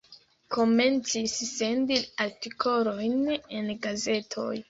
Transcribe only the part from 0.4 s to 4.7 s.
Komencis sendi artikolojn en gazetoj.